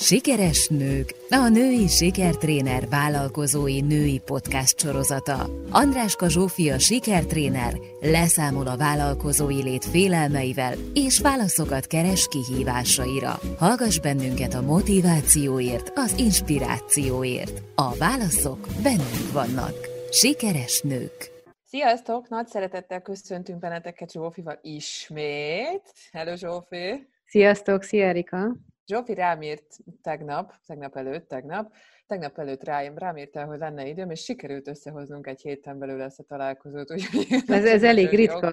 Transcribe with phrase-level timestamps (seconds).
[0.00, 5.50] Sikeres nők, a női sikertréner vállalkozói női podcast sorozata.
[5.70, 13.38] Andráska Zsófia sikertréner leszámol a vállalkozói lét félelmeivel és válaszokat keres kihívásaira.
[13.58, 17.62] Hallgass bennünket a motivációért, az inspirációért.
[17.74, 19.76] A válaszok bennünk vannak.
[20.10, 21.30] Sikeres nők.
[21.64, 22.28] Sziasztok!
[22.28, 25.82] Nagy szeretettel köszöntünk benneteket Zsófival ismét.
[26.12, 27.08] Hello Zsófi!
[27.26, 27.82] Sziasztok!
[27.82, 28.56] Szia Erika!
[28.88, 31.74] Zsófi rám írt tegnap, tegnap előtt, tegnap,
[32.08, 36.02] tegnap előtt rám, rám írt el, hogy lenne időm, és sikerült összehoznunk egy héten belül
[36.02, 36.90] ezt a találkozót.
[36.94, 38.52] Úgyhogy ez, ez elég ritka,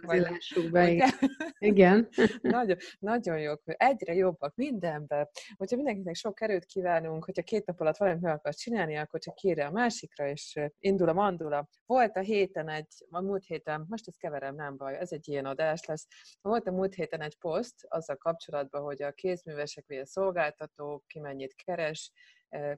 [0.72, 0.90] be.
[0.92, 1.10] Igen.
[1.58, 2.08] igen.
[2.42, 5.30] nagyon, nagyon jók, egyre jobbak mindenben.
[5.58, 9.36] Hogyha mindenkinek sok erőt kívánunk, hogyha két nap alatt valamit meg akarsz csinálni, akkor csak
[9.36, 11.68] kérje a másikra, és indul a mandula.
[11.86, 15.46] Volt a héten egy, a múlt héten, most ezt keverem, nem baj, ez egy ilyen
[15.46, 16.08] adás lesz.
[16.42, 21.20] Volt a múlt héten egy poszt azzal kapcsolatban, hogy a kézművesek vagy a szolgáltatók ki
[21.20, 22.12] mennyit keres,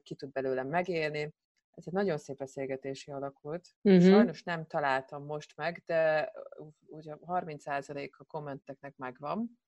[0.02, 1.34] ki tud belőle megélni.
[1.74, 3.68] Ez egy nagyon szép beszélgetési alakult.
[3.82, 4.02] Uh-huh.
[4.02, 6.32] Sajnos nem találtam most meg, de
[6.86, 9.58] ugye 30% a kommenteknek megvan,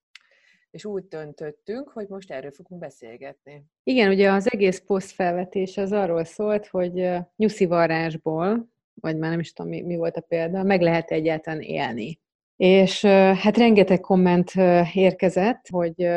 [0.71, 3.65] és úgy döntöttünk, hogy most erről fogunk beszélgetni.
[3.83, 9.41] Igen, ugye az egész poszt felvetés az arról szólt, hogy nyuszi varázsból, vagy már nem
[9.41, 12.21] is tudom, mi, mi volt a példa, meg lehet egyáltalán élni.
[12.61, 14.53] És hát rengeteg komment
[14.95, 16.09] érkezett, hogy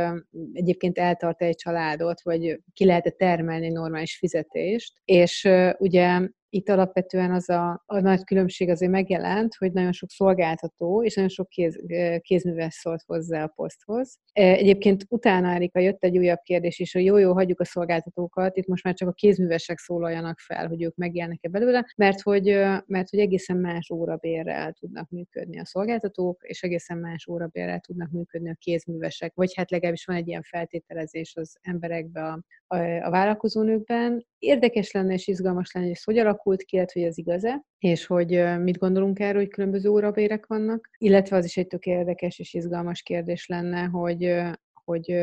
[0.53, 6.19] egyébként eltart egy családot, vagy ki lehet termelni normális fizetést, és ugye
[6.53, 11.29] itt alapvetően az a, a nagy különbség azért megjelent, hogy nagyon sok szolgáltató és nagyon
[11.29, 11.79] sok kéz,
[12.19, 14.19] kézműves szólt hozzá a poszthoz.
[14.33, 18.83] Egyébként utána, Erika, jött egy újabb kérdés is, hogy jó-jó, hagyjuk a szolgáltatókat, itt most
[18.83, 22.45] már csak a kézművesek szólaljanak fel, hogy ők megélnek-e belőle, mert hogy,
[22.85, 28.49] mert hogy egészen más órabérrel tudnak működni a szolgáltatók, és egészen más órabérrel tudnak működni
[28.49, 34.25] a kézművesek, vagy hát legalábbis van egy ilyen feltételezés az emberekben, a, a, a vállalkozónőkben.
[34.43, 38.05] Érdekes lenne és izgalmas lenne, hogy ez hogy alakult ki, illetve hogy ez igaz-e, és
[38.05, 42.53] hogy mit gondolunk erről, hogy különböző órabérek vannak, illetve az is egy tök érdekes és
[42.53, 44.41] izgalmas kérdés lenne, hogy,
[44.83, 45.15] hogy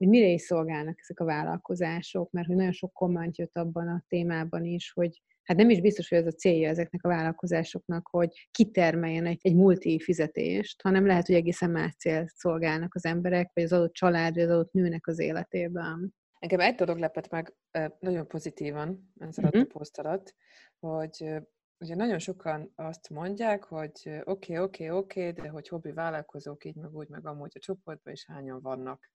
[0.00, 4.04] hogy mire is szolgálnak ezek a vállalkozások, mert hogy nagyon sok komment jött abban a
[4.08, 8.48] témában is, hogy hát nem is biztos, hogy ez a célja ezeknek a vállalkozásoknak, hogy
[8.50, 13.64] kitermeljen egy, egy multi fizetést, hanem lehet, hogy egészen más cél szolgálnak az emberek, vagy
[13.64, 16.14] az adott család, vagy az adott nőnek az életében.
[16.40, 17.54] Engem egy dolog lepett meg
[17.98, 19.68] nagyon pozitívan ez alatt uh-huh.
[19.70, 20.34] a poszt alatt,
[20.78, 21.34] hogy
[21.78, 25.92] ugye nagyon sokan azt mondják, hogy oké, okay, oké, okay, oké, okay, de hogy hobbi
[25.92, 29.10] vállalkozók így, meg úgy, meg amúgy a csoportban is hányan vannak.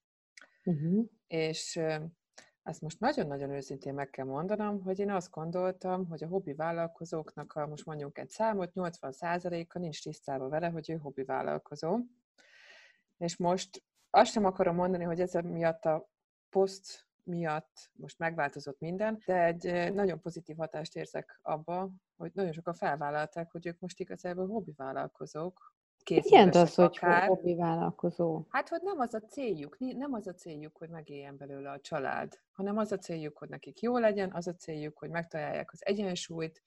[0.63, 1.05] Uh-huh.
[1.27, 1.79] És
[2.63, 7.51] ezt most nagyon-nagyon őszintén meg kell mondanom, hogy én azt gondoltam, hogy a hobbi vállalkozóknak,
[7.51, 11.99] ha most mondjuk egy számot, 80%-a nincs tisztában vele, hogy ő hobbi vállalkozó.
[13.17, 16.09] És most azt sem akarom mondani, hogy ez miatt a
[16.49, 22.73] poszt miatt most megváltozott minden, de egy nagyon pozitív hatást érzek abba, hogy nagyon sokan
[22.73, 25.73] felvállalták, hogy ők most igazából hobbi vállalkozók,
[26.09, 27.27] Milyen az, hogy akár.
[27.27, 28.45] hobbi vállalkozó?
[28.49, 32.39] Hát, hogy nem az a céljuk, nem az a céljuk, hogy megéljen belőle a család,
[32.51, 36.61] hanem az a céljuk, hogy nekik jó legyen, az a céljuk, hogy megtalálják az egyensúlyt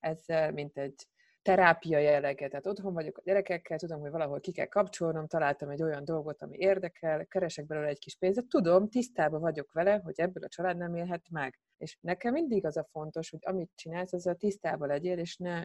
[0.00, 1.06] ezzel, mint egy
[1.42, 5.82] terápia jellege, tehát otthon vagyok a gyerekekkel, tudom, hogy valahol ki kell kapcsolnom, találtam egy
[5.82, 10.44] olyan dolgot, ami érdekel, keresek belőle egy kis pénzet, tudom, tisztában vagyok vele, hogy ebből
[10.44, 11.58] a család nem élhet meg.
[11.76, 15.58] És nekem mindig az a fontos, hogy amit csinálsz, azzal tisztában legyél, és ne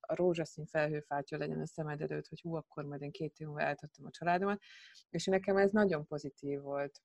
[0.00, 3.62] a rózsaszín felhőfátyol legyen a szemed előtt, hogy hú, akkor majd én két év múlva
[3.62, 4.60] eltettem a családomat.
[5.10, 7.00] És nekem ez nagyon pozitív volt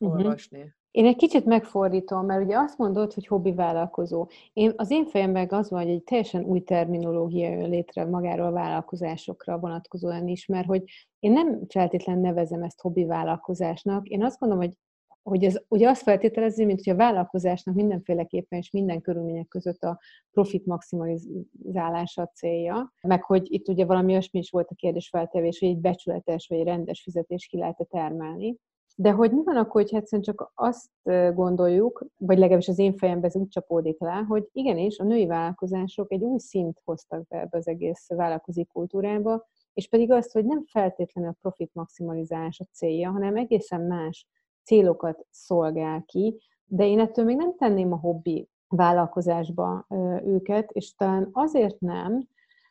[0.00, 0.18] uh-huh.
[0.18, 0.74] olvasni.
[0.90, 4.26] Én egy kicsit megfordítom, mert ugye azt mondod, hogy hobbi vállalkozó.
[4.52, 8.52] Én, az én fejemben az van, hogy egy teljesen új terminológia jön létre magáról a
[8.52, 10.82] vállalkozásokra vonatkozóan is, mert hogy
[11.18, 14.08] én nem feltétlenül nevezem ezt hobbi vállalkozásnak.
[14.08, 14.76] Én azt gondolom, hogy
[15.22, 20.00] hogy ez ugye azt feltételezi, mint hogy a vállalkozásnak mindenféleképpen és minden körülmények között a
[20.30, 25.58] profit maximalizálása a célja, meg hogy itt ugye valami olyasmi is volt a kérdés feltevés,
[25.58, 28.56] hogy egy becsületes vagy rendes fizetés ki lehet termelni.
[28.96, 30.90] De hogy mi van akkor, hogy egyszerűen csak azt
[31.34, 36.12] gondoljuk, vagy legalábbis az én fejemben ez úgy csapódik le, hogy igenis a női vállalkozások
[36.12, 40.64] egy új szint hoztak be ebbe az egész vállalkozói kultúrába, és pedig azt, hogy nem
[40.64, 44.26] feltétlenül a profit maximalizálás a célja, hanem egészen más
[44.62, 49.86] célokat szolgál ki, de én ettől még nem tenném a hobbi vállalkozásba
[50.24, 52.28] őket, és talán azért nem,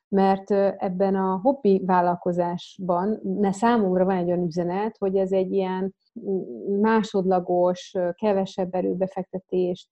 [0.08, 5.96] mert ebben a hobbi vállalkozásban ne számomra van egy olyan üzenet, hogy ez egy ilyen
[6.82, 9.90] másodlagos, kevesebb erőbefektetést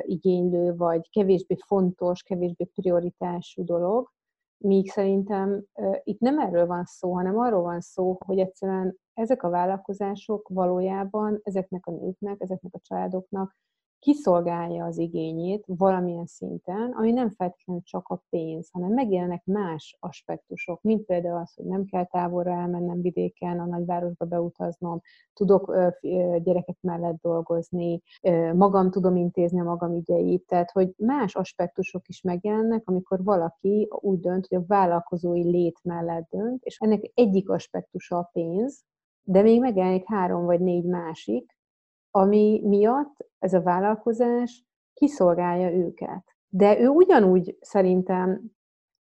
[0.00, 4.10] igénylő, vagy kevésbé fontos, kevésbé prioritású dolog,
[4.62, 5.64] Míg szerintem
[6.02, 11.40] itt nem erről van szó, hanem arról van szó, hogy egyszerűen ezek a vállalkozások valójában
[11.42, 13.56] ezeknek a nőknek, ezeknek a családoknak
[14.00, 20.82] kiszolgálja az igényét valamilyen szinten, ami nem feltétlenül csak a pénz, hanem megjelennek más aspektusok,
[20.82, 25.00] mint például az, hogy nem kell távolra elmennem vidéken, a nagyvárosba beutaznom,
[25.32, 25.76] tudok
[26.42, 28.02] gyerekek mellett dolgozni,
[28.54, 34.20] magam tudom intézni a magam ügyeit, tehát hogy más aspektusok is megjelennek, amikor valaki úgy
[34.20, 38.84] dönt, hogy a vállalkozói lét mellett dönt, és ennek egyik aspektusa a pénz,
[39.22, 41.58] de még megjelenik három vagy négy másik,
[42.10, 44.64] ami miatt ez a vállalkozás
[44.94, 46.24] kiszolgálja őket.
[46.48, 48.42] De ő ugyanúgy szerintem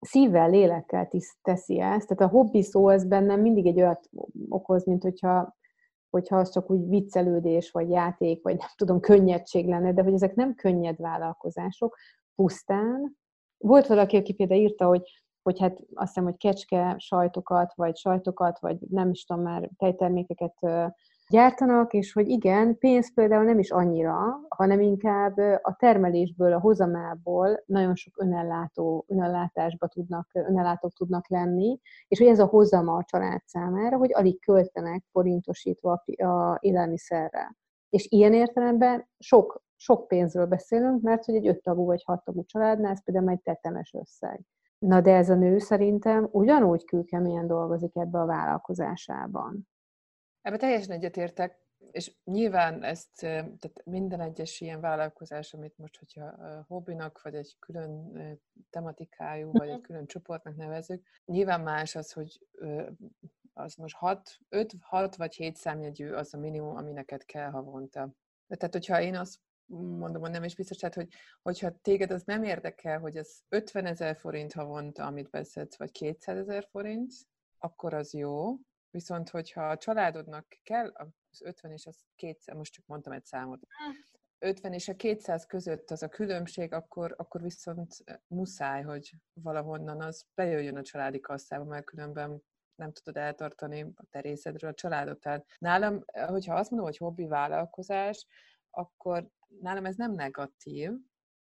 [0.00, 1.10] szívvel, lélekkel
[1.42, 4.08] teszi ezt, tehát a hobbi szó ez bennem mindig egy olyat
[4.48, 5.56] okoz, mint hogyha,
[6.10, 10.34] hogyha az csak úgy viccelődés, vagy játék, vagy nem tudom, könnyedség lenne, de hogy ezek
[10.34, 11.96] nem könnyed vállalkozások,
[12.34, 13.16] pusztán.
[13.58, 15.02] Volt valaki, aki például írta, hogy
[15.46, 20.54] hogy hát azt hiszem, hogy kecske sajtokat, vagy sajtokat, vagy nem is tudom már, tejtermékeket
[21.28, 27.62] gyártanak, és hogy igen, pénz például nem is annyira, hanem inkább a termelésből, a hozamából
[27.66, 33.42] nagyon sok önellátó, önellátásba tudnak, önellátók tudnak lenni, és hogy ez a hozama a család
[33.44, 37.56] számára, hogy alig költenek forintosítva a élelmiszerre.
[37.88, 43.04] És ilyen értelemben sok, sok pénzről beszélünk, mert hogy egy öttagú vagy hattagú családnál ez
[43.04, 44.40] például egy tetemes összeg.
[44.78, 49.68] Na de ez a nő szerintem ugyanúgy kőkeményen dolgozik ebbe a vállalkozásában.
[50.46, 51.58] Ebben teljesen egyetértek,
[51.90, 58.12] és nyilván ezt, tehát minden egyes ilyen vállalkozás, amit most, hogyha hobbinak, vagy egy külön
[58.70, 59.82] tematikájú, vagy egy mhm.
[59.82, 62.40] külön csoportnak nevezük, nyilván más az, hogy
[63.52, 68.14] az most 6, 5, 6 vagy 7 számjegyű az a minimum, ami neked kell havonta.
[68.46, 69.38] De tehát, hogyha én azt
[69.98, 71.08] mondom, hogy nem is biztos, tehát, hogy,
[71.42, 76.36] hogyha téged az nem érdekel, hogy ez 50 ezer forint havonta, amit beszedsz, vagy 200
[76.36, 77.12] ezer forint,
[77.58, 78.56] akkor az jó,
[78.96, 83.60] Viszont, hogyha a családodnak kell az 50 és az 200, most csak mondtam egy számot,
[84.38, 87.94] 50 és a 200 között az a különbség, akkor, akkor viszont
[88.26, 92.42] muszáj, hogy valahonnan az bejöjjön a családi kasszába, mert különben
[92.74, 95.20] nem tudod eltartani a terészedről a családot.
[95.20, 98.26] Tehát nálam, hogyha azt mondom, hogy hobbi vállalkozás,
[98.70, 99.28] akkor
[99.60, 100.90] nálam ez nem negatív.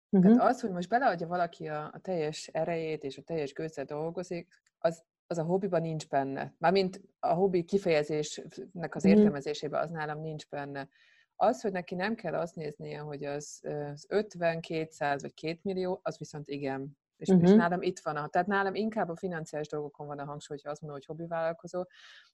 [0.10, 0.34] Uh-huh.
[0.34, 4.48] Tehát az, hogy most beleadja valaki a, a teljes erejét és a teljes gőzzel dolgozik,
[4.78, 6.54] az az a hobbiban nincs benne.
[6.58, 9.12] Mármint a hobbi kifejezésnek az mhm.
[9.12, 10.90] értelmezésében az nálam nincs benne.
[11.36, 13.62] Az, hogy neki nem kell azt néznie, hogy az,
[13.94, 16.98] az 50, 200 vagy 2 millió, az viszont igen.
[17.18, 17.44] És, uh-huh.
[17.44, 17.60] és mhm.
[17.60, 18.16] nálam itt van.
[18.16, 21.28] A, tehát nálam inkább a financiális dolgokon van a hangsúly, hogyha azt mondom, hogy hobbi
[21.28, 21.84] vállalkozó,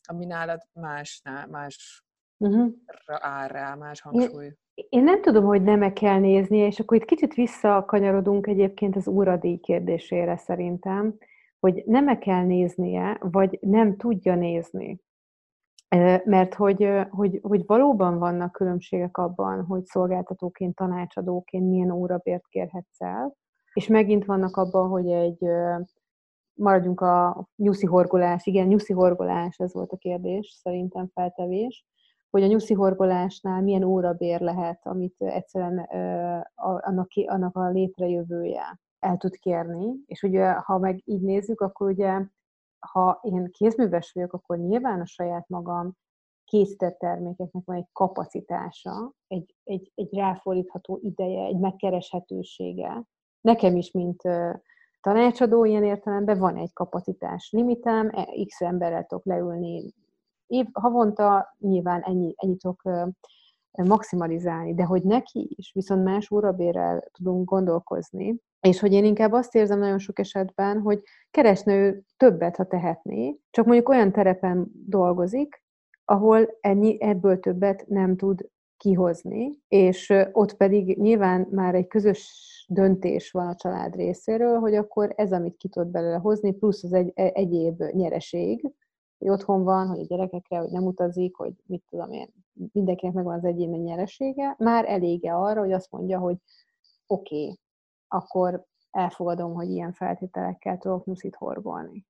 [0.04, 2.06] ami nálad más, más
[2.38, 2.74] uh-huh.
[3.06, 4.46] áll rá, más hangsúly.
[4.74, 9.08] Én, én nem tudom, hogy nem kell néznie, és akkor itt kicsit visszakanyarodunk egyébként az
[9.08, 11.18] úradíj kérdésére szerintem
[11.66, 15.00] hogy nem-e kell néznie, vagy nem tudja nézni.
[16.24, 23.36] Mert hogy, hogy, hogy valóban vannak különbségek abban, hogy szolgáltatóként, tanácsadóként milyen órabért kérhetsz el,
[23.74, 25.46] és megint vannak abban, hogy egy,
[26.54, 31.86] maradjunk a nyuszi horgolás, igen, nyuszi horgolás, ez volt a kérdés, szerintem feltevés,
[32.30, 35.78] hogy a nyuszi horgolásnál milyen órabér lehet, amit egyszerűen
[36.56, 42.22] annak, annak a létrejövője el tud kérni, és ugye, ha meg így nézzük, akkor ugye,
[42.80, 45.94] ha én kézműves vagyok, akkor nyilván a saját magam
[46.46, 53.04] készített termékeknek van egy kapacitása, egy, egy, egy ráfordítható ideje, egy megkereshetősége.
[53.42, 54.22] Nekem is, mint
[55.02, 59.94] tanácsadó ilyen értelemben van egy kapacitás limitem, e, x emberrel tudok leülni
[60.48, 62.82] év, havonta, nyilván ennyi, ennyit tudok
[63.72, 69.56] maximalizálni, de hogy neki is, viszont más órabérrel tudunk gondolkozni, és hogy én inkább azt
[69.56, 75.64] érzem nagyon sok esetben, hogy keresne ő többet, ha tehetné, csak mondjuk olyan terepen dolgozik,
[76.06, 83.32] ahol ennyi, ebből többet nem tud kihozni, és ott pedig nyilván már egy közös döntés
[83.32, 87.12] van a család részéről, hogy akkor ez, amit ki tud belőle hozni, plusz az egy,
[87.16, 88.72] e, egyéb nyereség,
[89.18, 92.28] hogy otthon van, hogy a gyerekekre, hogy nem utazik, hogy mit tudom én,
[92.72, 96.36] mindenkinek megvan az egyéni nyeresége, már elége arra, hogy azt mondja, hogy
[97.08, 97.60] oké, okay,
[98.08, 102.06] akkor elfogadom, hogy ilyen feltételekkel tudok nyuszit horgolni.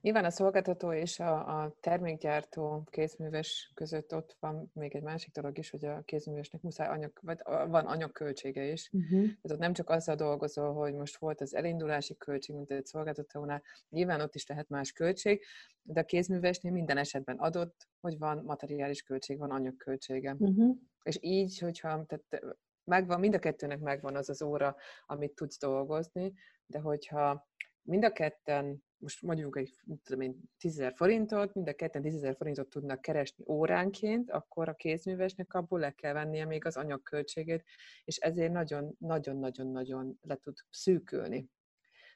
[0.00, 5.58] Nyilván a szolgáltató és a, a termékgyártó kézműves között ott van még egy másik dolog
[5.58, 8.90] is, hogy a kézművesnek muszáj anyag, vagy van anyagköltsége is.
[8.92, 9.20] Uh-huh.
[9.20, 13.62] Tehát ott nem csak azzal dolgozol, hogy most volt az elindulási költség, mint egy szolgáltatónál,
[13.88, 15.44] nyilván ott is lehet más költség,
[15.82, 20.36] de a kézművesnél minden esetben adott, hogy van materiális költség, van anyagköltsége.
[20.38, 20.76] Uh-huh.
[21.02, 22.56] És így, hogyha tehát
[22.88, 24.76] megvan, mind a kettőnek megvan az az óra,
[25.06, 26.32] amit tudsz dolgozni,
[26.66, 27.48] de hogyha
[27.82, 32.68] mind a ketten, most mondjuk egy, tudom én, 10 forintot, mind a ketten 10 forintot
[32.68, 37.64] tudnak keresni óránként, akkor a kézművesnek abból le kell vennie még az anyagköltségét,
[38.04, 41.48] és ezért nagyon-nagyon-nagyon-nagyon le tud szűkülni.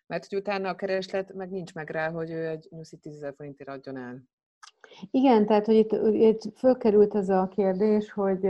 [0.06, 3.70] Mert hogy utána a kereslet meg nincs meg rá, hogy ő egy nyuszi 10 forintért
[3.70, 4.22] adjon el.
[5.10, 8.46] Igen, tehát hogy itt, itt fölkerült ez a kérdés, hogy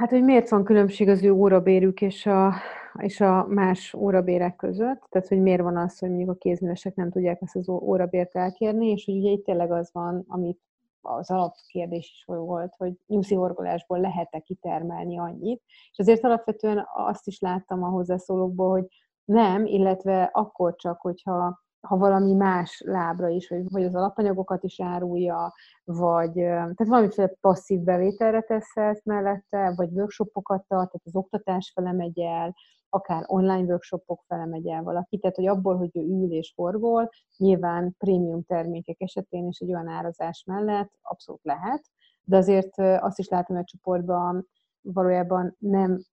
[0.00, 2.54] hát, hogy miért van különbség az ő órabérük és a,
[2.98, 7.10] és a más órabérek között, tehát hogy miért van az, hogy mondjuk a kézművesek nem
[7.10, 10.60] tudják ezt az órabért elkérni, és hogy ugye itt tényleg az van, amit
[11.00, 17.40] az alapkérdés is volt, hogy nyuszi horgolásból lehet-e kitermelni annyit, és azért alapvetően azt is
[17.40, 18.86] láttam a hozzászólókból, hogy
[19.24, 24.80] nem, illetve akkor csak, hogyha ha valami más lábra is, vagy, vagy az alapanyagokat is
[24.80, 25.52] árulja,
[25.84, 32.20] vagy tehát valamiféle passzív bevételre tesz mellette, vagy workshopokat tart, tehát az oktatás fele megy
[32.20, 32.54] el,
[32.88, 37.10] akár online workshopok fele megy el valaki, tehát hogy abból, hogy ő ül és forgol,
[37.36, 41.84] nyilván prémium termékek esetén is egy olyan árazás mellett abszolút lehet,
[42.22, 44.48] de azért azt is látom, hogy a csoportban
[44.80, 46.04] valójában nem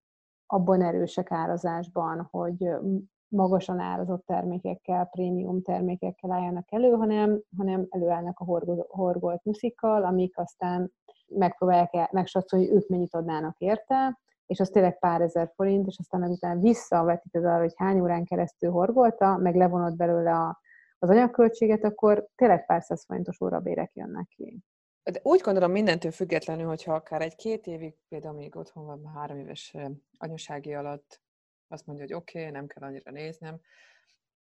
[0.46, 2.70] abban erősek árazásban, hogy
[3.28, 10.92] magasan árazott termékekkel, prémium termékekkel álljanak elő, hanem, hanem előállnak a horgolt muszikkal, amik aztán
[11.28, 16.20] megpróbálják megsatszolni, hogy ők mennyit adnának érte, és az tényleg pár ezer forint, és aztán
[16.20, 20.60] meg utána visszavetíted arra, hogy hány órán keresztül horgolta, meg levonod belőle a,
[21.00, 24.60] az anyagköltséget, akkor tényleg pár száz forintos órabérek jönnek ki.
[25.04, 29.38] De úgy gondolom mindentől függetlenül, hogyha akár egy két évig, például még otthon van három
[29.38, 29.76] éves
[30.18, 31.22] anyasági alatt,
[31.68, 33.60] azt mondja, hogy oké, okay, nem kell annyira néznem.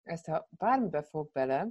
[0.03, 1.67] Ezt ha bármibe fog bele,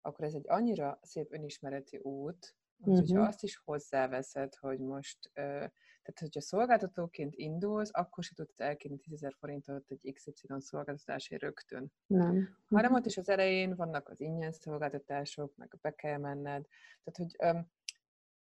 [0.00, 3.08] akkor ez egy annyira szép önismereti út, hogy uh-huh.
[3.08, 9.26] hogyha azt is hozzáveszed, hogy most, tehát hogyha szolgáltatóként indulsz, akkor se tudsz elkérni 10
[9.38, 11.92] forintot egy XY szolgáltatásért rögtön.
[12.06, 12.58] Nem.
[12.66, 16.66] Hanem ott is az elején vannak az ingyen szolgáltatások, meg be kell menned.
[17.04, 17.64] Tehát, hogy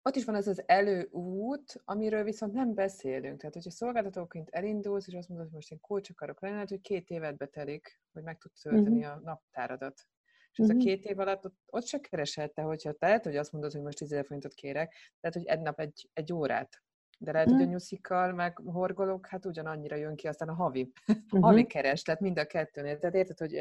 [0.08, 3.40] ott is van az az előút, amiről viszont nem beszélünk.
[3.40, 6.82] Tehát, hogyha szolgáltatóként elindulsz, és azt mondod, hogy most én kócs akarok lenni, hát, hogy
[6.82, 9.16] két évet betelik, hogy meg tudsz tölteni uh-huh.
[9.16, 10.08] a naptáradat.
[10.52, 10.76] És uh-huh.
[10.76, 13.52] az a két év alatt ott, ott se keresel te, hogyha te lehet, hogy azt
[13.52, 16.82] mondod, hogy most 10 forintot kérek, tehát, hogy egy nap egy, egy órát.
[17.20, 17.62] De lehet, uh-huh.
[17.62, 21.42] hogy a nyuszikkal, meg horgolók, hát ugyanannyira jön ki aztán a havi, uh-huh.
[21.42, 22.98] havi kereslet, mind a kettőnél.
[22.98, 23.54] Tehát érted, hogy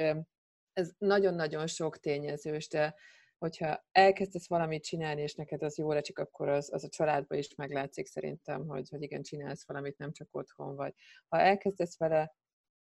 [0.72, 2.94] ez nagyon-nagyon sok tényezős, de
[3.38, 7.54] hogyha elkezdesz valamit csinálni, és neked az jó lecsik, akkor az, az a családban is
[7.54, 10.94] meglátszik szerintem, hogy, hogy igen, csinálsz valamit, nem csak otthon vagy.
[11.28, 12.34] Ha elkezdesz vele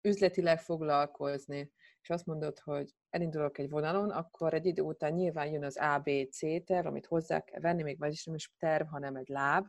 [0.03, 5.65] üzletileg foglalkozni, és azt mondod, hogy elindulok egy vonalon, akkor egy idő után nyilván jön
[5.65, 9.67] az ABC terv, amit hozzá kell venni, még vagyis nem is terv, hanem egy láb,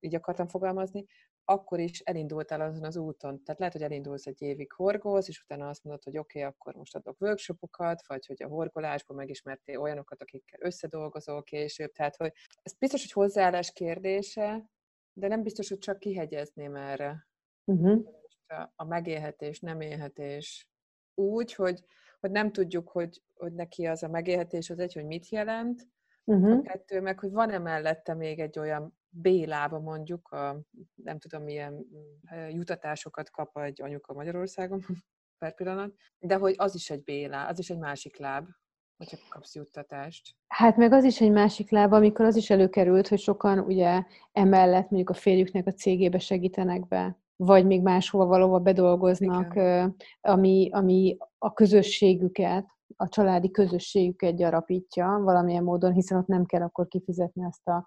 [0.00, 1.04] így akartam fogalmazni,
[1.44, 3.42] akkor is elindultál azon az úton.
[3.42, 6.74] Tehát lehet, hogy elindulsz egy évig horgolsz, és utána azt mondod, hogy oké, okay, akkor
[6.74, 11.92] most adok workshopokat, vagy hogy a horgolásból megismertél olyanokat, akikkel összedolgozol később.
[11.92, 12.32] Tehát, hogy
[12.62, 14.70] ez biztos, hogy hozzáállás kérdése,
[15.12, 17.28] de nem biztos, hogy csak kihegyezném erre.
[17.64, 18.04] Uh-huh.
[18.46, 20.70] A, a megélhetés, nem élhetés
[21.14, 21.84] úgy, hogy,
[22.20, 25.88] hogy nem tudjuk, hogy, hogy neki az a megélhetés az egy, hogy mit jelent,
[26.24, 26.58] uh-huh.
[26.58, 30.60] a kettő meg, hogy van-e mellette még egy olyan B-lába mondjuk, a,
[30.94, 34.84] nem tudom milyen mm, jutatásokat kap egy anyuka Magyarországon
[35.38, 38.48] per pillanat, de hogy az is egy B-láb, az is egy másik láb,
[38.96, 40.36] hogyha kapsz juttatást.
[40.46, 44.02] Hát meg az is egy másik láb, amikor az is előkerült, hogy sokan ugye
[44.32, 49.96] emellett mondjuk a férjüknek a cégébe segítenek be, vagy még máshova valóban bedolgoznak, Igen.
[50.20, 52.66] ami, ami a közösségüket,
[52.96, 57.86] a családi közösségüket gyarapítja valamilyen módon, hiszen ott nem kell akkor kifizetni azt a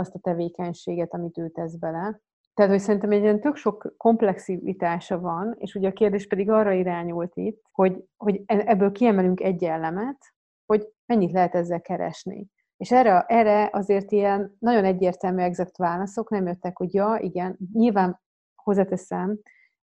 [0.00, 2.20] azt a tevékenységet, amit ő tesz bele.
[2.54, 6.72] Tehát, hogy szerintem egy ilyen tök sok komplexivitása van, és ugye a kérdés pedig arra
[6.72, 10.18] irányult itt, hogy, hogy e-, ebből kiemelünk egy elemet,
[10.66, 12.46] hogy mennyit lehet ezzel keresni.
[12.76, 18.20] És erre, erre azért ilyen nagyon egyértelmű exakt válaszok nem jöttek, hogy ja, igen, nyilván
[18.54, 19.38] hozzáteszem,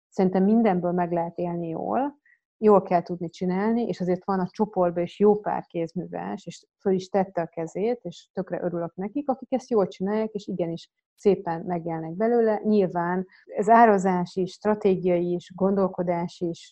[0.08, 2.18] szerintem mindenből meg lehet élni jól,
[2.58, 6.92] jól kell tudni csinálni, és azért van a csoportban is jó pár kézműves, és föl
[6.92, 11.64] is tette a kezét, és tökre örülök nekik, akik ezt jól csinálják, és igenis szépen
[11.66, 12.60] megjelnek belőle.
[12.64, 16.70] Nyilván ez árazás is, stratégiai is, gondolkodás is,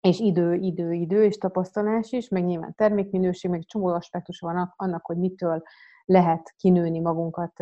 [0.00, 5.06] és idő, idő, idő, és tapasztalás is, meg nyilván termékminőség, meg csomó aspektus van annak,
[5.06, 5.62] hogy mitől
[6.04, 7.52] lehet kinőni magunkat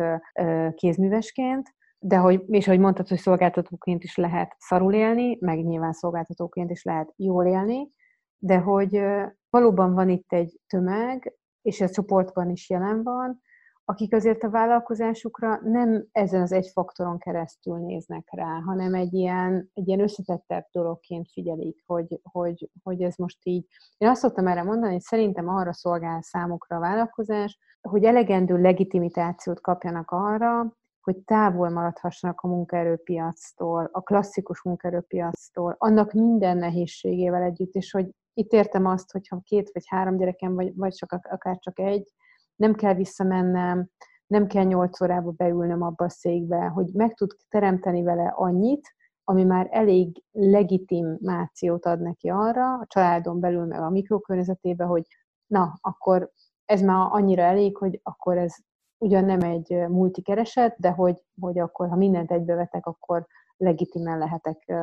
[0.75, 1.75] kézművesként,
[2.07, 6.83] de hogy, és hogy mondtad, hogy szolgáltatóként is lehet szarul élni, meg nyilván szolgáltatóként is
[6.83, 7.91] lehet jól élni,
[8.37, 9.01] de hogy
[9.49, 13.41] valóban van itt egy tömeg, és a csoportban is jelen van,
[13.85, 19.69] akik azért a vállalkozásukra nem ezen az egy faktoron keresztül néznek rá, hanem egy ilyen,
[19.73, 23.65] egy ilyen összetettebb dologként figyelik, hogy, hogy, hogy ez most így.
[23.97, 29.61] Én azt szoktam erre mondani, hogy szerintem arra szolgál számukra a vállalkozás, hogy elegendő legitimitációt
[29.61, 37.91] kapjanak arra, hogy távol maradhassanak a munkaerőpiactól, a klasszikus munkaerőpiactól, annak minden nehézségével együtt, és
[37.91, 42.13] hogy itt értem azt, hogyha két vagy három gyerekem, vagy, vagy csak akár csak egy,
[42.55, 43.89] nem kell visszamennem,
[44.27, 49.43] nem kell nyolc órába beülnöm abba a székbe, hogy meg tud teremteni vele annyit, ami
[49.43, 55.03] már elég legitimációt ad neki arra, a családon belül, meg a mikrokörnyezetébe, hogy
[55.45, 56.31] na, akkor
[56.65, 58.55] ez már annyira elég, hogy akkor ez
[58.97, 63.27] ugyan nem egy multikereset, de hogy, hogy akkor, ha mindent egybevetek, akkor
[63.57, 64.73] legitimen lehetek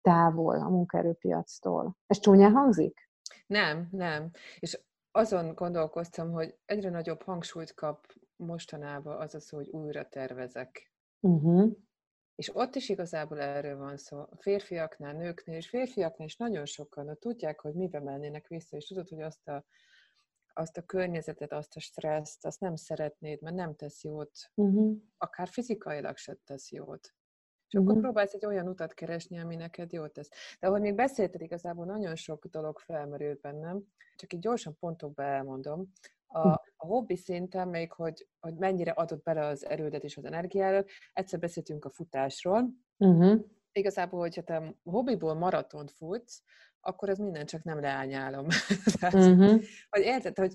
[0.00, 1.96] távol a munkaerőpiactól.
[2.06, 3.10] Ez csúnyán hangzik?
[3.46, 4.30] Nem, nem.
[4.58, 10.92] És azon gondolkoztam, hogy egyre nagyobb hangsúlyt kap mostanában az a szó, hogy újra tervezek.
[11.20, 11.72] Uh-huh.
[12.34, 14.18] És ott is igazából erről van szó.
[14.18, 19.08] A férfiaknál, nőknél, és férfiaknál is nagyon sokan tudják, hogy mibe mennének vissza, és tudod,
[19.08, 19.64] hogy azt a,
[20.58, 24.30] azt a környezetet, azt a stresszt, azt nem szeretnéd, mert nem tesz jót.
[24.54, 24.96] Uh-huh.
[25.18, 27.14] Akár fizikailag se tesz jót.
[27.68, 27.90] És uh-huh.
[27.90, 30.28] akkor próbálsz egy olyan utat keresni, ami neked jót tesz.
[30.60, 33.82] De ahogy még beszélted, igazából nagyon sok dolog felmerült bennem,
[34.16, 35.92] csak így gyorsan pontokba elmondom.
[36.26, 36.54] A, hm.
[36.76, 41.38] a hobbi szinten még, hogy, hogy mennyire adott bele az erődet és az energiádat, egyszer
[41.38, 42.68] beszéltünk a futásról.
[42.96, 43.44] Uh-huh.
[43.72, 46.42] Igazából, hogyha te hobbiból maratont futsz,
[46.86, 48.46] akkor az minden csak nem leányálom.
[49.00, 49.62] Tehát, uh-huh.
[49.88, 50.54] Hogy érted, hogy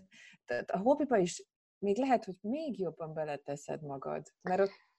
[0.66, 1.46] a hobbiba is
[1.78, 4.90] még lehet, hogy még jobban beleteszed magad, mert ott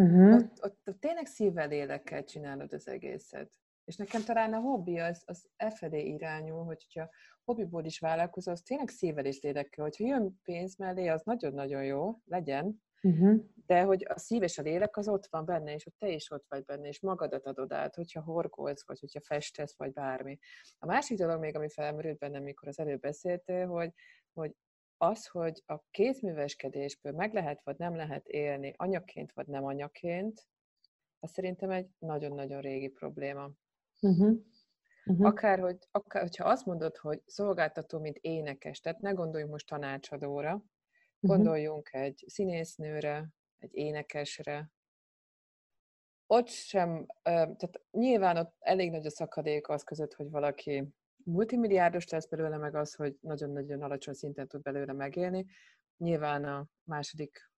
[0.00, 0.34] Uh-huh.
[0.34, 3.50] Ott, ott, ott tényleg szívvel, lélekkel csinálod az egészet.
[3.84, 7.10] És nekem talán a hobbi az, az e felé irányul, hogyha
[7.44, 9.84] hobbiból is vállalkozol, az tényleg szívvel és lélekkel.
[9.84, 13.44] Hogyha jön pénz mellé, az nagyon-nagyon jó, legyen, uh-huh.
[13.66, 16.30] de hogy a szív és a lélek az ott van benne, és ott te is
[16.30, 20.38] ott vagy benne, és magadat adod át, hogyha horgolsz, vagy hogyha festesz, vagy bármi.
[20.78, 23.92] A másik dolog még, ami felmerült bennem, mikor az előbb beszéltél, hogy,
[24.32, 24.56] hogy
[24.96, 30.46] az, hogy a kézműveskedésből meg lehet vagy nem lehet élni anyaként vagy nem anyaként,
[31.20, 33.50] az szerintem egy nagyon-nagyon régi probléma.
[34.00, 34.38] Uh-huh.
[35.06, 35.26] Uh-huh.
[35.26, 40.64] Akár, hogy, akár, hogyha azt mondod, hogy szolgáltató, mint énekes, tehát ne gondoljunk most tanácsadóra,
[41.20, 41.36] uh-huh.
[41.36, 44.70] gondoljunk egy színésznőre, egy énekesre,
[46.26, 50.88] ott sem, tehát nyilván ott elég nagy a szakadék az között, hogy valaki
[51.24, 55.46] multimilliárdos lesz belőle, meg az, hogy nagyon-nagyon alacsony szinten tud belőle megélni.
[55.96, 57.50] Nyilván a második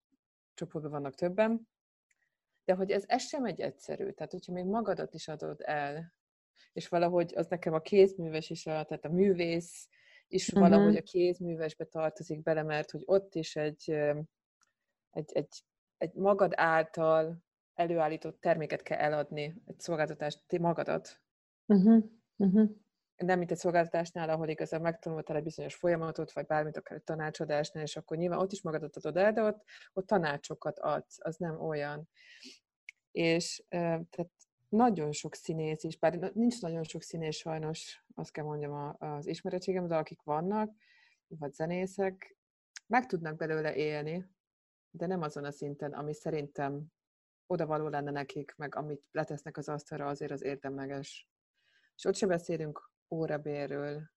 [0.55, 1.69] csoportban vannak többen,
[2.65, 4.11] de hogy ez, ez sem egy egyszerű.
[4.11, 6.15] Tehát, hogyha még magadat is adod el,
[6.73, 9.89] és valahogy az nekem a kézműves is, a, tehát a művész
[10.29, 10.69] is uh-huh.
[10.69, 13.91] valahogy a kézművesbe tartozik bele, mert hogy ott is egy,
[15.11, 15.65] egy, egy,
[15.97, 21.21] egy magad által előállított terméket kell eladni, egy szolgáltatást, magadat.
[21.67, 22.05] Uh-huh.
[22.37, 22.71] Uh-huh
[23.25, 27.83] nem mint egy szolgáltatásnál, ahol igazán megtanultál egy bizonyos folyamatot, vagy bármit, akár egy tanácsadásnál,
[27.83, 29.63] és akkor nyilván ott is magadat adod el, de ott,
[29.93, 32.09] ott tanácsokat adsz, az nem olyan.
[33.11, 34.31] És tehát
[34.69, 39.87] nagyon sok színész is, bár nincs nagyon sok színész sajnos, azt kell mondjam az ismeretségem,
[39.87, 40.75] de akik vannak,
[41.27, 42.37] vagy zenészek,
[42.87, 44.29] meg tudnak belőle élni,
[44.91, 46.87] de nem azon a szinten, ami szerintem
[47.47, 51.29] odavaló lenne nekik, meg amit letesznek az asztalra, azért az érdemleges.
[51.97, 54.11] És ott sem beszélünk órabérről,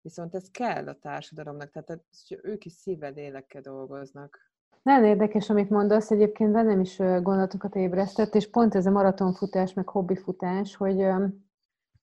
[0.00, 2.04] viszont ez kell a társadalomnak, tehát
[2.42, 4.47] ők is szívvel, lélekkel dolgoznak.
[4.82, 9.88] Nagyon érdekes, amit mondasz, egyébként bennem is gondolatokat ébresztett, és pont ez a maratonfutás, meg
[9.88, 11.06] hobbifutás, hogy,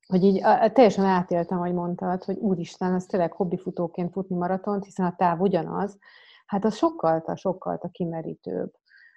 [0.08, 0.42] hogy így
[0.74, 5.98] teljesen átéltem, ahogy mondtad, hogy úristen, ez tényleg hobbifutóként futni maratont, hiszen a táv ugyanaz,
[6.46, 8.74] hát az sokkal, sokkal kimerítőbb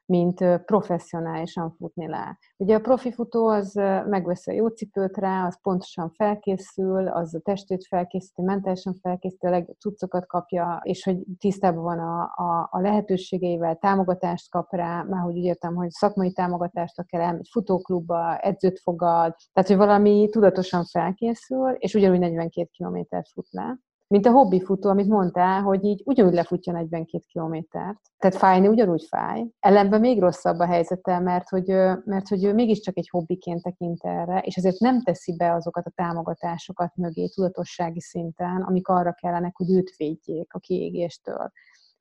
[0.08, 2.38] mint professzionálisan futni le.
[2.56, 3.72] Ugye a profi futó az
[4.06, 9.50] megveszi a jó cipőt rá, az pontosan felkészül, az a testét felkészíti, mentálisan felkészíti, a
[9.50, 15.22] legjobb cuccokat kapja, és hogy tisztában van a, a, a lehetőségeivel, támogatást kap rá, már
[15.22, 20.84] hogy úgy értem, hogy szakmai támogatást kell elmegy futóklubba, edzőt fogad, tehát hogy valami tudatosan
[20.84, 26.02] felkészül, és ugyanúgy 42 kilométert fut le mint a hobbi futó, amit mondtál, hogy így
[26.04, 28.00] ugyanúgy lefutja 42 kilométert.
[28.18, 29.46] Tehát fájni ugyanúgy fáj.
[29.60, 31.66] Ellenben még rosszabb a helyzete, mert hogy,
[32.04, 35.92] mert hogy ő mégiscsak egy hobbiként tekint erre, és ezért nem teszi be azokat a
[35.94, 41.50] támogatásokat mögé tudatossági szinten, amik arra kellenek, hogy őt védjék a kiégéstől.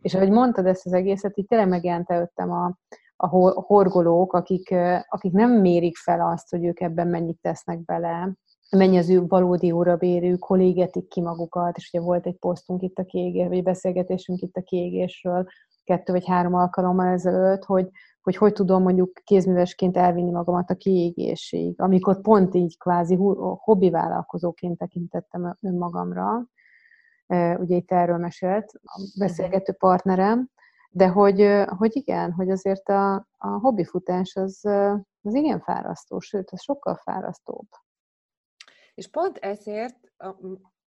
[0.01, 2.77] És ahogy mondtad ezt az egészet, így tényleg megjelent a,
[3.15, 3.27] a
[3.61, 4.75] horgolók, akik,
[5.07, 8.31] akik nem mérik fel azt, hogy ők ebben mennyit tesznek bele,
[8.69, 12.97] mennyi az ő valódi órabérük, hol égetik ki magukat, és ugye volt egy posztunk itt
[12.97, 15.45] a kiégés, vagy beszélgetésünk itt a kiégésről,
[15.83, 17.89] kettő vagy három alkalommal ezelőtt, hogy
[18.27, 23.15] hogy hogy tudom mondjuk kézművesként elvinni magamat a kiégésig, amikor pont így kvázi
[23.57, 26.45] hobbi vállalkozóként tekintettem önmagamra.
[27.57, 30.49] Ugye itt erről mesélt a beszélgető partnerem,
[30.89, 34.65] de hogy, hogy igen, hogy azért a, a hobbifutás az,
[35.21, 37.67] az igen fárasztó, sőt, az sokkal fárasztóbb.
[38.97, 40.35] És pont ezért a,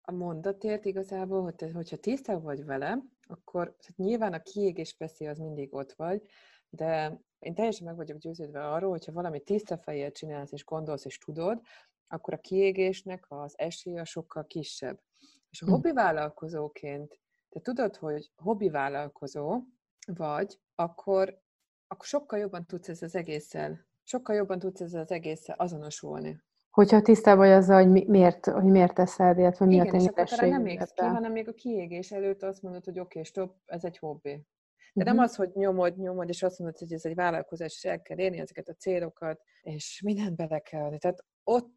[0.01, 5.27] a mondatért igazából, hogy te, hogyha tisztában vagy vele, akkor tehát nyilván a kiégés veszély
[5.27, 6.21] az mindig ott vagy,
[6.69, 11.17] de én teljesen meg vagyok győződve arról, hogyha valami tiszta fejjel csinálsz, és gondolsz, és
[11.17, 11.61] tudod,
[12.07, 15.01] akkor a kiégésnek az esélye sokkal kisebb.
[15.49, 15.71] És a hm.
[15.71, 17.19] hobbi vállalkozóként,
[17.49, 19.61] te tudod, hogy hobbi vállalkozó
[20.05, 21.41] vagy, akkor,
[21.87, 26.47] akkor sokkal jobban tudsz ez az egésszel, sokkal jobban tudsz ez az egésszel azonosulni.
[26.69, 29.89] Hogyha tisztában vagy azzal, hogy miért, hogy miért teszed, illetve mi Igen, a
[30.23, 33.55] tényleg nem égsz ki, hanem még a kiégés előtt azt mondod, hogy oké, okay, stop,
[33.65, 34.45] ez egy hobbi.
[34.93, 35.23] De nem mhm.
[35.23, 38.39] az, hogy nyomod, nyomod, és azt mondod, hogy ez egy vállalkozás, és el kell érni
[38.39, 40.97] ezeket a célokat, és mindent bele kell adni.
[40.97, 41.69] Tehát ott,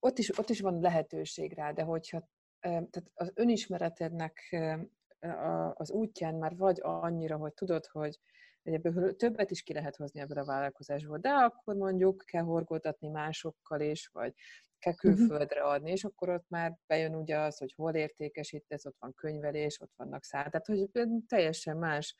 [0.00, 2.28] ott, is, ott is van lehetőség rá, de hogyha
[2.60, 4.56] tehát az önismeretednek
[5.74, 8.18] az útján már vagy annyira, hogy tudod, hogy
[8.72, 13.80] ebből többet is ki lehet hozni ebből a vállalkozásból, de akkor mondjuk kell horgoltatni másokkal
[13.80, 14.34] is, vagy
[14.78, 15.14] kell mhm.
[15.14, 19.80] külföldre adni, és akkor ott már bejön ugye az, hogy hol értékesítesz, ott van könyvelés,
[19.80, 20.50] ott vannak száll.
[20.50, 20.88] Tehát, hogy
[21.26, 22.16] teljesen más,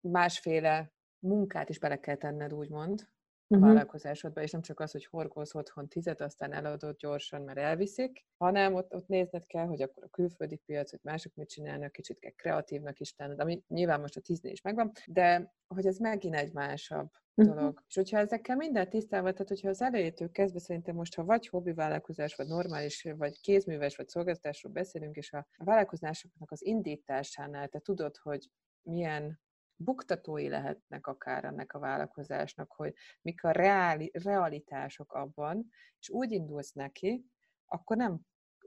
[0.00, 3.08] másféle munkát is bele kell tenned, úgymond,
[3.48, 3.66] uh-huh.
[3.68, 8.74] vállalkozásodba, és nem csak az, hogy horgolsz otthon tizet, aztán eladod gyorsan, mert elviszik, hanem
[8.74, 12.30] ott, ott nézned kell, hogy akkor a külföldi piac, hogy mások mit csinálnak, kicsit kell
[12.30, 16.52] kreatívnak is tenned, ami nyilván most a tíznél is megvan, de hogy ez megint egy
[16.52, 17.54] másabb uh-huh.
[17.54, 17.82] dolog.
[17.88, 21.72] És hogyha ezekkel minden tisztában, tehát hogyha az elejétől kezdve szerintem most, ha vagy hobbi
[21.72, 28.16] vállalkozás, vagy normális, vagy kézműves, vagy szolgáltatásról beszélünk, és a vállalkozásoknak az indításánál te tudod,
[28.16, 28.50] hogy
[28.82, 29.40] milyen
[29.76, 36.72] buktatói lehetnek akár ennek a vállalkozásnak, hogy mik a reáli, realitások abban, és úgy indulsz
[36.72, 37.24] neki,
[37.66, 38.20] akkor nem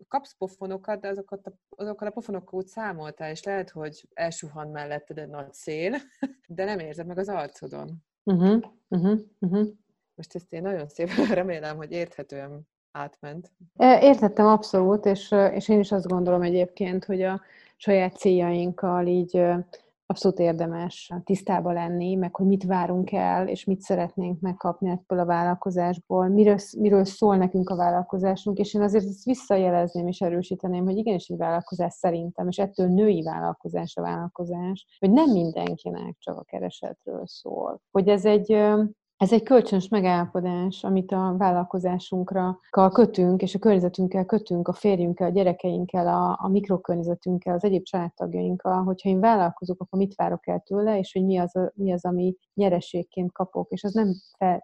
[0.08, 5.18] kapsz pofonokat, de azokat a, azokkal a pofonokkal úgy számoltál, és lehet, hogy elsuhan melletted
[5.18, 5.96] egy nagy szél,
[6.48, 8.04] de nem érzed meg az arcodon.
[8.24, 9.68] Uh-huh, uh-huh, uh-huh.
[10.16, 13.52] Most ezt én nagyon szépen remélem, hogy érthetően átment.
[13.78, 17.42] Értettem abszolút, és, és én is azt gondolom egyébként, hogy a
[17.78, 19.42] saját céljainkkal így
[20.10, 25.26] abszolút érdemes tisztába lenni, meg hogy mit várunk el, és mit szeretnénk megkapni ebből a
[25.26, 30.98] vállalkozásból, miről, miről szól nekünk a vállalkozásunk, és én azért ezt visszajelezném és erősíteném, hogy
[30.98, 36.44] igenis egy vállalkozás szerintem, és ettől női vállalkozás a vállalkozás, hogy nem mindenkinek csak a
[36.44, 37.82] keresetről szól.
[37.92, 38.58] Hogy ez egy
[39.20, 42.60] ez egy kölcsönös megállapodás, amit a vállalkozásunkra
[42.94, 48.84] kötünk, és a környezetünkkel kötünk, a férjünkkel, a gyerekeinkkel, a, a mikrokörnyezetünkkel, az egyéb családtagjainkkal,
[48.84, 52.06] hogyha én vállalkozok, akkor mit várok el tőle, és hogy mi az, a, mi az
[52.06, 54.14] ami nyereségként kapok, és az nem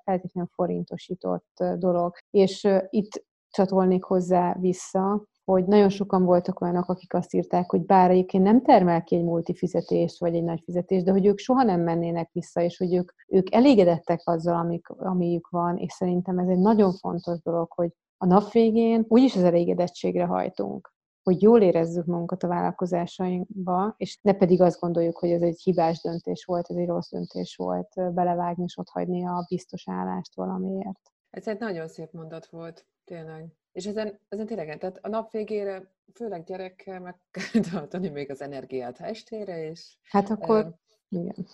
[0.04, 2.14] feltétlenül forintosított dolog.
[2.30, 8.12] És itt csatolnék hozzá vissza, hogy nagyon sokan voltak olyanok, akik azt írták, hogy bár
[8.12, 11.82] egyébként nem termel ki egy multifizetést, vagy egy nagy fizetést, de hogy ők soha nem
[11.82, 16.60] mennének vissza, és hogy ők, ők elégedettek azzal, amik, amiük van, és szerintem ez egy
[16.60, 22.44] nagyon fontos dolog, hogy a nap végén úgyis az elégedettségre hajtunk hogy jól érezzük magunkat
[22.44, 26.88] a vállalkozásainkba, és ne pedig azt gondoljuk, hogy ez egy hibás döntés volt, ez egy
[26.88, 31.00] rossz döntés volt belevágni és ott hagyni a biztos állást valamiért.
[31.30, 33.46] Ez egy nagyon szép mondat volt, tényleg.
[33.72, 38.42] És ezen, ezen tényleg, tehát a nap végére, főleg gyerekkel meg kell tartani még az
[38.42, 39.98] energiát estére, és...
[40.04, 40.74] Hát akkor, uh,
[41.10, 41.46] igen.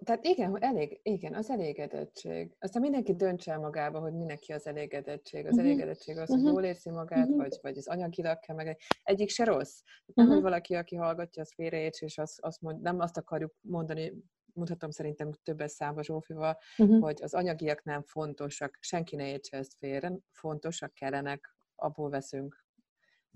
[0.00, 2.56] Tehát igen, elég, igen, az elégedettség.
[2.58, 5.46] Aztán mindenki döntse el magába, hogy mindenki az elégedettség.
[5.46, 5.68] Az uh-huh.
[5.68, 6.52] elégedettség az, hogy uh-huh.
[6.52, 7.36] jól érzi magát, uh-huh.
[7.36, 8.78] vagy, vagy az anyagilag kell meg.
[9.02, 9.80] Egyik se rossz.
[10.06, 10.32] Nem, uh-huh.
[10.32, 14.12] hogy valaki, aki hallgatja, az félreérts, és azt, azt mond, nem azt akarjuk mondani,
[14.58, 17.02] mondhatom szerintem többes számba Zsófival, uh-huh.
[17.02, 22.64] hogy az anyagiak nem fontosak, senki ne értse ezt félre, fontosak kellenek abból veszünk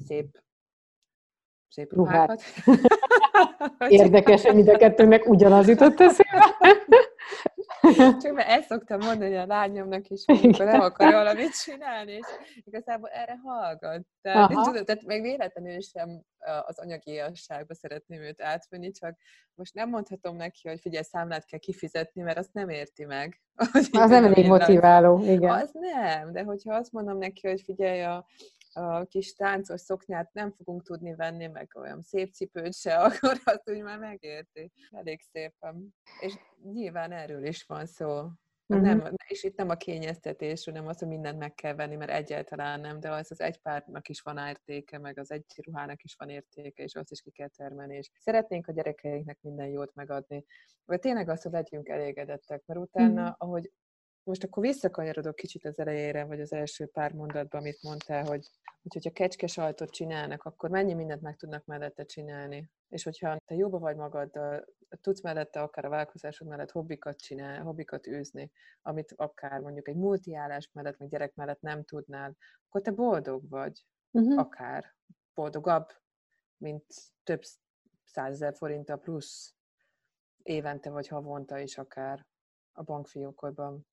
[0.06, 0.42] szép,
[1.68, 2.42] szép ruhákat.
[3.88, 6.56] Érdekes, hogy mind a kettőnek ugyanaz jutott eszébe.
[8.22, 12.26] Csak mert ezt szoktam mondani a lányomnak is, amikor nem akar valamit csinálni, és
[12.64, 14.02] igazából erre hallgat.
[14.20, 16.22] Tehát, tudod, tehát meg véletlenül sem
[16.66, 19.16] az anyagiasságba szeretném őt átvenni, csak
[19.54, 23.40] most nem mondhatom neki, hogy figyelj, számlát kell kifizetni, mert azt nem érti meg.
[23.92, 25.50] Az nem elég motiváló, igen.
[25.50, 28.26] Az nem, de hogyha azt mondom neki, hogy figyelj, a,
[28.72, 33.70] a kis táncos szoknyát nem fogunk tudni venni, meg olyan szép cipőt se, akkor azt
[33.70, 34.72] úgy már megérti.
[34.90, 35.94] Elég szépen.
[36.20, 36.34] És
[36.72, 38.28] nyilván erről is van szó.
[38.66, 42.80] Nem, és itt nem a kényeztetés, hanem az, hogy mindent meg kell venni, mert egyáltalán
[42.80, 46.28] nem, de az az egy párnak is van értéke, meg az egy ruhának is van
[46.28, 50.44] értéke, és azt is ki kell termelni, és szeretnénk a gyerekeinknek minden jót megadni.
[50.84, 53.34] Vagy tényleg azt, hogy legyünk elégedettek, mert utána, uh-huh.
[53.38, 53.72] ahogy
[54.24, 58.50] most akkor visszakanyarodok kicsit az elejére, vagy az első pár mondatban, amit mondtál, hogy,
[58.82, 62.70] hogy hogyha kecske sajtot csinálnak, akkor mennyi mindent meg tudnak mellette csinálni.
[62.88, 64.64] És hogyha te jóba vagy magaddal,
[65.00, 68.50] tudsz mellette akár a vállalkozásod mellett hobbikat csinálni, hobbikat űzni,
[68.82, 72.36] amit akár mondjuk egy multiállás mellett, meg gyerek mellett nem tudnál,
[72.68, 73.86] akkor te boldog vagy.
[74.10, 74.38] Uh-huh.
[74.38, 74.94] Akár
[75.34, 75.88] boldogabb,
[76.56, 76.84] mint
[77.22, 77.40] több
[78.04, 79.54] százezer forint plusz
[80.42, 82.26] évente vagy havonta is akár
[82.72, 83.86] a bankfiókodban.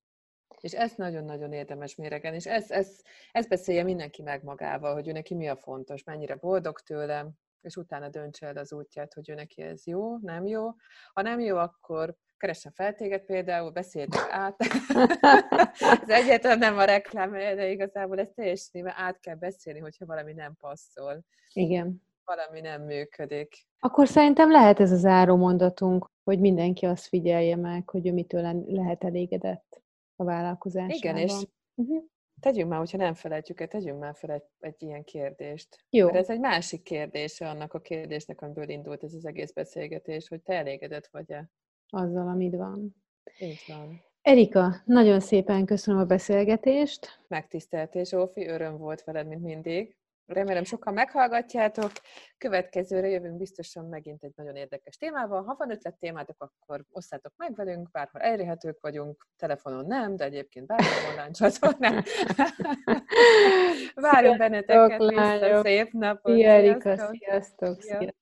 [0.62, 5.12] És ezt nagyon-nagyon érdemes méregen, és ezt, ezt, ezt beszélje mindenki meg magával, hogy ő
[5.12, 7.32] neki mi a fontos, mennyire boldog tőlem,
[7.62, 10.70] és utána döntse el az útját, hogy ő neki ez jó, nem jó.
[11.14, 14.56] Ha nem jó, akkor keressen fel téged például, beszéltek át.
[16.04, 20.56] ez egyáltalán nem a reklám, de igazából ez teljesen át kell beszélni, hogyha valami nem
[20.60, 21.24] passzol.
[21.54, 22.04] Igen.
[22.26, 23.68] Valami nem működik.
[23.80, 29.04] Akkor szerintem lehet ez az áromondatunk, hogy mindenki azt figyelje meg, hogy ő mitől lehet
[29.04, 29.82] elégedett
[30.20, 30.96] a vállalkozásában.
[30.96, 31.34] Igen, és
[31.76, 32.04] uh-huh.
[32.40, 35.86] tegyünk már, hogyha nem felejtjük el, tegyünk már fel egy, egy ilyen kérdést.
[35.90, 36.06] Jó.
[36.06, 40.42] Mert ez egy másik kérdése annak a kérdésnek, amiből indult ez az egész beszélgetés, hogy
[40.42, 41.50] te elégedett vagy-e?
[41.90, 42.96] Azzal, amit van.
[43.40, 44.02] Így van.
[44.22, 47.20] Erika, nagyon szépen köszönöm a beszélgetést.
[47.28, 49.98] Megtiszteltés, Zsófi, öröm volt veled, mint mindig.
[50.30, 51.92] Remélem sokan meghallgatjátok.
[52.38, 55.44] Következőre jövünk biztosan megint egy nagyon érdekes témával.
[55.44, 60.66] Ha van ötlet témátok, akkor osszátok meg velünk, bárhol elérhetők vagyunk, telefonon nem, de egyébként
[60.66, 62.04] bárhol online csatornán.
[63.96, 66.34] Várunk benneteket vissza, szép napot!
[66.34, 67.82] Szia, Erika, sziasztok!
[67.82, 68.18] sziasztok.